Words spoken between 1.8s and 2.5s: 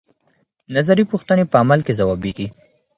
کې ځوابيږي.